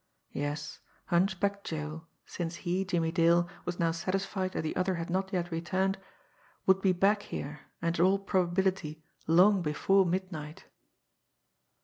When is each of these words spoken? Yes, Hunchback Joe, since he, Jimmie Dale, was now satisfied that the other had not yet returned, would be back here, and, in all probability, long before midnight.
Yes, 0.31 0.79
Hunchback 1.09 1.63
Joe, 1.63 2.07
since 2.25 2.55
he, 2.65 2.83
Jimmie 2.83 3.11
Dale, 3.11 3.47
was 3.65 3.77
now 3.77 3.91
satisfied 3.91 4.53
that 4.53 4.63
the 4.63 4.75
other 4.75 4.95
had 4.95 5.11
not 5.11 5.31
yet 5.31 5.51
returned, 5.51 5.99
would 6.65 6.81
be 6.81 6.91
back 6.91 7.21
here, 7.21 7.59
and, 7.83 7.99
in 7.99 8.03
all 8.03 8.17
probability, 8.17 9.03
long 9.27 9.61
before 9.61 10.03
midnight. 10.07 10.65